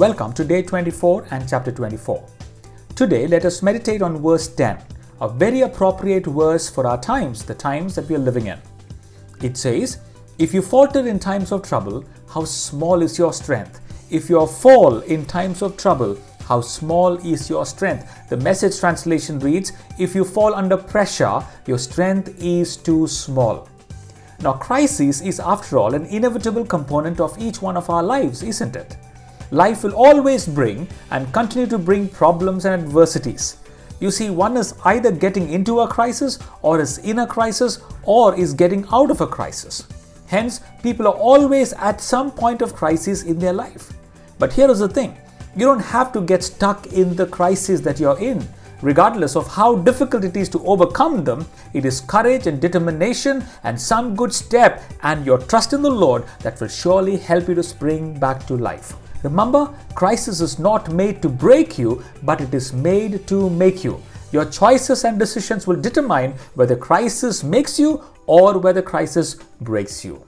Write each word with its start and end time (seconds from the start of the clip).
Welcome 0.00 0.32
to 0.32 0.44
day 0.44 0.62
24 0.62 1.26
and 1.30 1.46
chapter 1.46 1.70
24. 1.70 2.24
Today, 2.96 3.26
let 3.26 3.44
us 3.44 3.62
meditate 3.62 4.00
on 4.00 4.16
verse 4.22 4.48
10, 4.48 4.78
a 5.20 5.28
very 5.28 5.60
appropriate 5.60 6.24
verse 6.24 6.70
for 6.70 6.86
our 6.86 6.98
times, 6.98 7.44
the 7.44 7.54
times 7.54 7.96
that 7.96 8.08
we 8.08 8.14
are 8.14 8.26
living 8.30 8.46
in. 8.46 8.58
It 9.42 9.58
says, 9.58 9.98
If 10.38 10.54
you 10.54 10.62
falter 10.62 11.06
in 11.06 11.18
times 11.18 11.52
of 11.52 11.68
trouble, 11.68 12.02
how 12.30 12.46
small 12.46 13.02
is 13.02 13.18
your 13.18 13.34
strength? 13.34 13.78
If 14.10 14.30
you 14.30 14.46
fall 14.46 15.00
in 15.00 15.26
times 15.26 15.60
of 15.60 15.76
trouble, 15.76 16.16
how 16.48 16.62
small 16.62 17.18
is 17.18 17.50
your 17.50 17.66
strength? 17.66 18.30
The 18.30 18.38
message 18.38 18.80
translation 18.80 19.38
reads, 19.38 19.72
If 19.98 20.14
you 20.14 20.24
fall 20.24 20.54
under 20.54 20.78
pressure, 20.78 21.44
your 21.66 21.78
strength 21.78 22.42
is 22.42 22.78
too 22.78 23.06
small. 23.06 23.68
Now, 24.40 24.54
crisis 24.54 25.20
is, 25.20 25.40
after 25.40 25.76
all, 25.76 25.92
an 25.92 26.06
inevitable 26.06 26.64
component 26.64 27.20
of 27.20 27.38
each 27.38 27.60
one 27.60 27.76
of 27.76 27.90
our 27.90 28.02
lives, 28.02 28.42
isn't 28.42 28.76
it? 28.76 28.96
Life 29.52 29.82
will 29.82 29.94
always 29.94 30.46
bring 30.46 30.86
and 31.10 31.32
continue 31.32 31.66
to 31.66 31.78
bring 31.78 32.08
problems 32.08 32.64
and 32.64 32.82
adversities. 32.82 33.56
You 33.98 34.10
see, 34.10 34.30
one 34.30 34.56
is 34.56 34.74
either 34.84 35.10
getting 35.10 35.50
into 35.50 35.80
a 35.80 35.88
crisis, 35.88 36.38
or 36.62 36.80
is 36.80 36.98
in 36.98 37.18
a 37.18 37.26
crisis, 37.26 37.80
or 38.04 38.38
is 38.38 38.54
getting 38.54 38.86
out 38.92 39.10
of 39.10 39.20
a 39.20 39.26
crisis. 39.26 39.86
Hence, 40.26 40.60
people 40.82 41.08
are 41.08 41.14
always 41.14 41.72
at 41.72 42.00
some 42.00 42.30
point 42.30 42.62
of 42.62 42.74
crisis 42.74 43.24
in 43.24 43.38
their 43.38 43.52
life. 43.52 43.92
But 44.38 44.52
here 44.52 44.70
is 44.70 44.78
the 44.78 44.88
thing 44.88 45.16
you 45.56 45.66
don't 45.66 45.80
have 45.80 46.12
to 46.12 46.20
get 46.20 46.44
stuck 46.44 46.86
in 46.92 47.16
the 47.16 47.26
crisis 47.26 47.80
that 47.80 47.98
you're 47.98 48.18
in 48.20 48.46
regardless 48.82 49.36
of 49.36 49.46
how 49.48 49.76
difficult 49.76 50.24
it 50.24 50.36
is 50.36 50.48
to 50.48 50.64
overcome 50.64 51.24
them, 51.24 51.46
it 51.74 51.84
is 51.84 52.00
courage 52.00 52.46
and 52.46 52.60
determination 52.60 53.44
and 53.64 53.78
some 53.78 54.16
good 54.16 54.32
step 54.32 54.82
and 55.02 55.26
your 55.26 55.38
trust 55.38 55.72
in 55.72 55.82
the 55.82 55.90
Lord 55.90 56.24
that 56.40 56.60
will 56.60 56.68
surely 56.68 57.16
help 57.16 57.48
you 57.48 57.54
to 57.54 57.62
spring 57.62 58.18
back 58.18 58.46
to 58.46 58.56
life. 58.56 58.94
Remember, 59.22 59.74
crisis 59.94 60.40
is 60.40 60.58
not 60.58 60.92
made 60.92 61.20
to 61.22 61.28
break 61.28 61.78
you, 61.78 62.02
but 62.22 62.40
it 62.40 62.54
is 62.54 62.72
made 62.72 63.26
to 63.28 63.50
make 63.50 63.84
you. 63.84 64.02
Your 64.32 64.44
choices 64.44 65.04
and 65.04 65.18
decisions 65.18 65.66
will 65.66 65.80
determine 65.80 66.34
whether 66.54 66.76
crisis 66.76 67.42
makes 67.42 67.78
you 67.78 68.02
or 68.26 68.58
whether 68.58 68.80
crisis 68.80 69.34
breaks 69.60 70.04
you. 70.04 70.24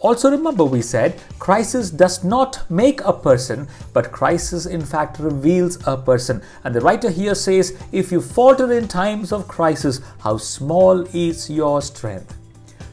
Also, 0.00 0.30
remember, 0.30 0.64
we 0.64 0.82
said 0.82 1.20
crisis 1.38 1.90
does 1.90 2.22
not 2.22 2.68
make 2.70 3.00
a 3.02 3.12
person, 3.12 3.66
but 3.92 4.12
crisis 4.12 4.66
in 4.66 4.84
fact 4.84 5.18
reveals 5.18 5.78
a 5.86 5.96
person. 5.96 6.42
And 6.64 6.74
the 6.74 6.80
writer 6.80 7.10
here 7.10 7.34
says, 7.34 7.76
If 7.92 8.12
you 8.12 8.20
falter 8.20 8.72
in 8.72 8.88
times 8.88 9.32
of 9.32 9.48
crisis, 9.48 10.00
how 10.20 10.36
small 10.36 11.00
is 11.14 11.48
your 11.48 11.80
strength? 11.80 12.36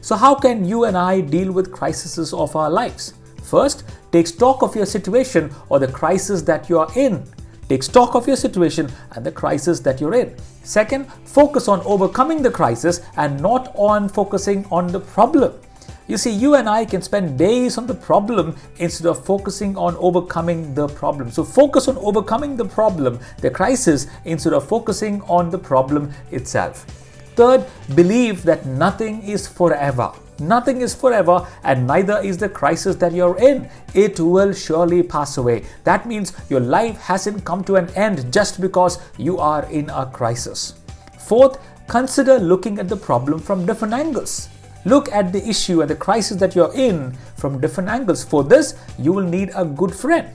So, 0.00 0.16
how 0.16 0.34
can 0.34 0.64
you 0.64 0.84
and 0.84 0.96
I 0.96 1.20
deal 1.20 1.52
with 1.52 1.72
crises 1.72 2.32
of 2.32 2.56
our 2.56 2.70
lives? 2.70 3.14
First, 3.42 3.84
take 4.14 4.28
stock 4.28 4.62
of 4.62 4.76
your 4.76 4.86
situation 4.86 5.50
or 5.68 5.80
the 5.80 5.90
crisis 5.90 6.40
that 6.42 6.68
you 6.70 6.78
are 6.78 6.88
in. 6.94 7.20
Take 7.68 7.82
stock 7.82 8.14
of 8.14 8.28
your 8.28 8.36
situation 8.36 8.88
and 9.16 9.26
the 9.26 9.32
crisis 9.32 9.80
that 9.80 10.00
you're 10.00 10.14
in. 10.14 10.36
Second, 10.62 11.10
focus 11.24 11.66
on 11.66 11.80
overcoming 11.80 12.40
the 12.40 12.50
crisis 12.50 13.00
and 13.16 13.40
not 13.40 13.72
on 13.74 14.08
focusing 14.08 14.66
on 14.70 14.86
the 14.86 15.00
problem. 15.00 15.52
You 16.06 16.16
see, 16.16 16.30
you 16.30 16.54
and 16.54 16.68
I 16.68 16.84
can 16.84 17.02
spend 17.02 17.36
days 17.36 17.76
on 17.76 17.88
the 17.88 17.94
problem 17.94 18.56
instead 18.76 19.08
of 19.08 19.24
focusing 19.24 19.76
on 19.76 19.96
overcoming 19.96 20.74
the 20.74 20.86
problem. 20.86 21.32
So, 21.32 21.42
focus 21.42 21.88
on 21.88 21.98
overcoming 21.98 22.56
the 22.56 22.66
problem, 22.66 23.18
the 23.38 23.50
crisis, 23.50 24.06
instead 24.24 24.52
of 24.52 24.68
focusing 24.68 25.22
on 25.22 25.50
the 25.50 25.58
problem 25.58 26.12
itself. 26.30 26.84
Third, 27.34 27.66
believe 27.96 28.44
that 28.44 28.64
nothing 28.64 29.22
is 29.22 29.48
forever. 29.48 30.12
Nothing 30.38 30.80
is 30.80 30.94
forever, 30.94 31.46
and 31.62 31.86
neither 31.86 32.18
is 32.18 32.38
the 32.38 32.48
crisis 32.48 32.96
that 32.96 33.12
you're 33.12 33.38
in. 33.38 33.68
It 33.94 34.18
will 34.18 34.52
surely 34.52 35.02
pass 35.02 35.36
away. 35.36 35.64
That 35.84 36.06
means 36.06 36.32
your 36.48 36.60
life 36.60 36.98
hasn't 36.98 37.44
come 37.44 37.62
to 37.64 37.76
an 37.76 37.88
end 37.94 38.32
just 38.32 38.60
because 38.60 38.98
you 39.16 39.38
are 39.38 39.64
in 39.70 39.90
a 39.90 40.06
crisis. 40.06 40.74
Fourth, 41.18 41.58
consider 41.86 42.38
looking 42.38 42.78
at 42.78 42.88
the 42.88 42.96
problem 42.96 43.38
from 43.38 43.64
different 43.64 43.94
angles. 43.94 44.48
Look 44.84 45.10
at 45.12 45.32
the 45.32 45.46
issue 45.48 45.80
and 45.80 45.88
the 45.88 45.96
crisis 45.96 46.36
that 46.38 46.54
you're 46.54 46.74
in 46.74 47.16
from 47.36 47.60
different 47.60 47.88
angles. 47.88 48.22
For 48.22 48.44
this, 48.44 48.74
you 48.98 49.12
will 49.12 49.24
need 49.24 49.50
a 49.54 49.64
good 49.64 49.94
friend. 49.94 50.28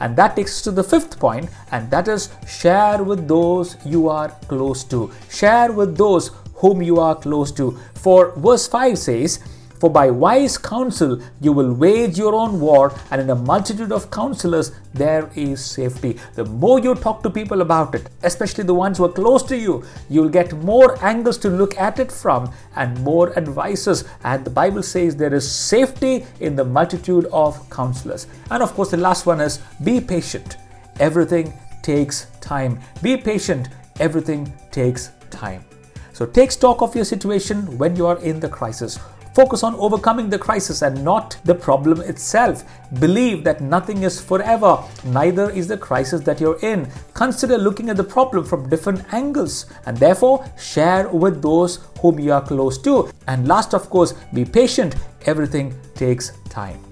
And 0.00 0.16
that 0.16 0.36
takes 0.36 0.56
us 0.56 0.62
to 0.62 0.70
the 0.70 0.84
fifth 0.84 1.18
point, 1.18 1.50
and 1.72 1.90
that 1.90 2.08
is 2.08 2.30
share 2.46 3.02
with 3.02 3.26
those 3.28 3.76
you 3.84 4.08
are 4.08 4.30
close 4.48 4.84
to. 4.84 5.10
Share 5.30 5.72
with 5.72 5.96
those 5.96 6.30
whom 6.54 6.82
you 6.82 6.98
are 7.00 7.14
close 7.14 7.52
to. 7.52 7.78
For 7.94 8.32
verse 8.36 8.66
5 8.66 8.98
says, 8.98 9.40
for 9.80 9.90
by 9.90 10.10
wise 10.10 10.58
counsel 10.58 11.20
you 11.40 11.52
will 11.52 11.72
wage 11.72 12.18
your 12.18 12.34
own 12.34 12.60
war, 12.60 12.92
and 13.10 13.20
in 13.20 13.30
a 13.30 13.34
multitude 13.34 13.92
of 13.92 14.10
counselors 14.10 14.72
there 14.94 15.30
is 15.34 15.64
safety. 15.64 16.18
The 16.34 16.44
more 16.44 16.78
you 16.78 16.94
talk 16.94 17.22
to 17.22 17.30
people 17.30 17.60
about 17.60 17.94
it, 17.94 18.08
especially 18.22 18.64
the 18.64 18.74
ones 18.74 18.98
who 18.98 19.04
are 19.04 19.12
close 19.12 19.42
to 19.44 19.56
you, 19.56 19.84
you'll 20.08 20.28
get 20.28 20.52
more 20.52 21.02
angles 21.04 21.38
to 21.38 21.48
look 21.48 21.76
at 21.76 21.98
it 21.98 22.10
from 22.10 22.52
and 22.76 23.00
more 23.02 23.36
advices. 23.38 24.04
And 24.24 24.44
the 24.44 24.50
Bible 24.50 24.82
says 24.82 25.16
there 25.16 25.34
is 25.34 25.50
safety 25.50 26.26
in 26.40 26.56
the 26.56 26.64
multitude 26.64 27.26
of 27.32 27.68
counselors. 27.70 28.26
And 28.50 28.62
of 28.62 28.72
course, 28.74 28.90
the 28.90 28.96
last 28.96 29.26
one 29.26 29.40
is 29.40 29.60
be 29.84 30.00
patient. 30.00 30.56
Everything 30.98 31.52
takes 31.82 32.26
time. 32.40 32.80
Be 33.02 33.16
patient. 33.16 33.68
Everything 34.00 34.52
takes 34.72 35.10
time. 35.30 35.64
So 36.12 36.26
take 36.26 36.50
stock 36.50 36.82
of 36.82 36.96
your 36.96 37.04
situation 37.04 37.78
when 37.78 37.94
you 37.94 38.06
are 38.06 38.18
in 38.18 38.40
the 38.40 38.48
crisis. 38.48 38.98
Focus 39.38 39.62
on 39.62 39.76
overcoming 39.76 40.28
the 40.28 40.36
crisis 40.36 40.82
and 40.82 41.04
not 41.04 41.36
the 41.44 41.54
problem 41.54 42.00
itself. 42.00 42.64
Believe 42.98 43.44
that 43.44 43.60
nothing 43.60 44.02
is 44.02 44.20
forever, 44.20 44.82
neither 45.04 45.48
is 45.50 45.68
the 45.68 45.76
crisis 45.76 46.22
that 46.22 46.40
you're 46.40 46.58
in. 46.64 46.90
Consider 47.14 47.56
looking 47.56 47.88
at 47.88 47.96
the 47.96 48.02
problem 48.02 48.44
from 48.44 48.68
different 48.68 49.04
angles 49.14 49.66
and 49.86 49.96
therefore 49.96 50.44
share 50.58 51.08
with 51.08 51.40
those 51.40 51.86
whom 52.00 52.18
you 52.18 52.32
are 52.32 52.44
close 52.44 52.78
to. 52.78 53.12
And 53.28 53.46
last, 53.46 53.74
of 53.74 53.88
course, 53.90 54.12
be 54.34 54.44
patient. 54.44 54.96
Everything 55.26 55.72
takes 55.94 56.32
time. 56.48 56.82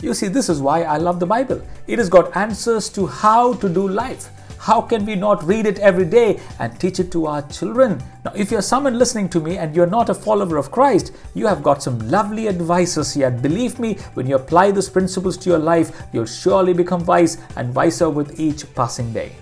You 0.00 0.14
see, 0.14 0.28
this 0.28 0.48
is 0.48 0.62
why 0.62 0.84
I 0.84 0.96
love 0.96 1.20
the 1.20 1.26
Bible. 1.26 1.60
It 1.86 1.98
has 1.98 2.08
got 2.08 2.34
answers 2.34 2.88
to 2.88 3.06
how 3.06 3.52
to 3.52 3.68
do 3.68 3.86
life. 3.86 4.30
How 4.62 4.80
can 4.80 5.04
we 5.04 5.16
not 5.16 5.42
read 5.42 5.66
it 5.66 5.80
every 5.80 6.04
day 6.04 6.38
and 6.60 6.78
teach 6.78 7.00
it 7.00 7.10
to 7.10 7.26
our 7.26 7.42
children? 7.48 8.00
Now, 8.24 8.30
if 8.36 8.52
you're 8.52 8.62
someone 8.62 8.96
listening 8.96 9.28
to 9.30 9.40
me 9.40 9.58
and 9.58 9.74
you're 9.74 9.88
not 9.88 10.08
a 10.08 10.14
follower 10.14 10.56
of 10.56 10.70
Christ, 10.70 11.10
you 11.34 11.48
have 11.48 11.64
got 11.64 11.82
some 11.82 11.98
lovely 12.08 12.46
advices 12.46 13.12
here. 13.12 13.32
Believe 13.32 13.80
me, 13.80 13.94
when 14.14 14.28
you 14.28 14.36
apply 14.36 14.70
these 14.70 14.88
principles 14.88 15.36
to 15.38 15.50
your 15.50 15.58
life, 15.58 16.02
you'll 16.12 16.26
surely 16.26 16.74
become 16.74 17.04
wise 17.04 17.38
and 17.56 17.74
wiser 17.74 18.08
with 18.08 18.38
each 18.38 18.72
passing 18.76 19.12
day. 19.12 19.32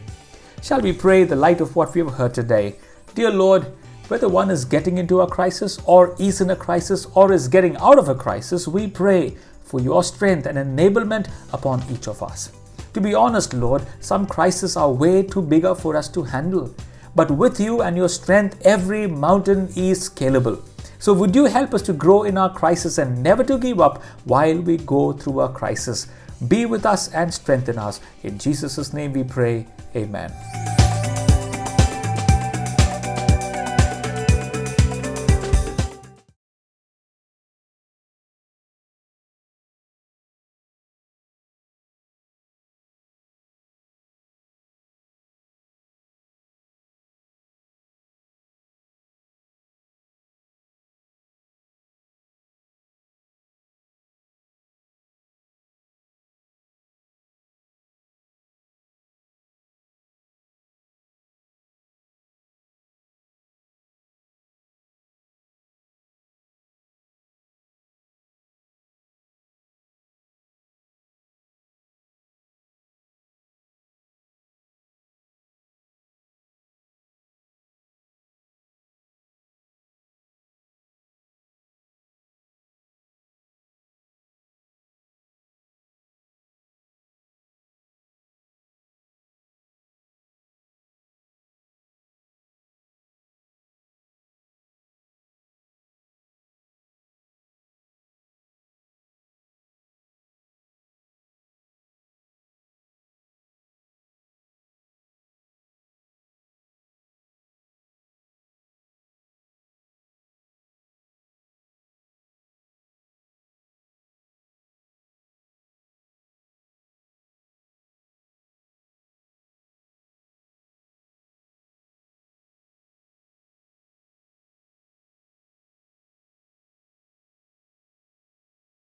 Shall 0.62 0.80
we 0.80 0.94
pray 0.94 1.24
the 1.24 1.36
light 1.36 1.60
of 1.60 1.76
what 1.76 1.94
we 1.94 2.00
have 2.00 2.14
heard 2.14 2.32
today? 2.32 2.76
Dear 3.14 3.30
Lord, 3.30 3.66
whether 4.08 4.26
one 4.26 4.48
is 4.48 4.64
getting 4.64 4.96
into 4.96 5.20
a 5.20 5.28
crisis 5.28 5.78
or 5.84 6.16
is 6.18 6.40
in 6.40 6.48
a 6.48 6.56
crisis 6.56 7.06
or 7.14 7.30
is 7.30 7.46
getting 7.46 7.76
out 7.76 7.98
of 7.98 8.08
a 8.08 8.14
crisis, 8.14 8.66
we 8.66 8.86
pray 8.86 9.36
for 9.64 9.82
your 9.82 10.02
strength 10.02 10.46
and 10.46 10.56
enablement 10.56 11.28
upon 11.52 11.84
each 11.92 12.08
of 12.08 12.22
us. 12.22 12.50
To 12.94 13.00
be 13.00 13.14
honest, 13.14 13.54
Lord, 13.54 13.86
some 14.00 14.26
crises 14.26 14.76
are 14.76 14.90
way 14.90 15.22
too 15.22 15.42
bigger 15.42 15.74
for 15.74 15.96
us 15.96 16.08
to 16.08 16.22
handle. 16.22 16.74
But 17.14 17.30
with 17.30 17.60
you 17.60 17.82
and 17.82 17.96
your 17.96 18.08
strength, 18.08 18.60
every 18.64 19.06
mountain 19.06 19.68
is 19.76 20.08
scalable. 20.08 20.62
So, 20.98 21.14
would 21.14 21.34
you 21.34 21.46
help 21.46 21.72
us 21.72 21.82
to 21.82 21.92
grow 21.92 22.24
in 22.24 22.36
our 22.36 22.52
crisis 22.52 22.98
and 22.98 23.22
never 23.22 23.42
to 23.44 23.58
give 23.58 23.80
up 23.80 24.02
while 24.24 24.60
we 24.60 24.76
go 24.76 25.12
through 25.12 25.40
a 25.40 25.48
crisis? 25.48 26.08
Be 26.48 26.66
with 26.66 26.84
us 26.84 27.08
and 27.12 27.32
strengthen 27.32 27.78
us. 27.78 28.00
In 28.22 28.38
Jesus' 28.38 28.92
name 28.92 29.12
we 29.12 29.24
pray. 29.24 29.66
Amen. 29.96 30.79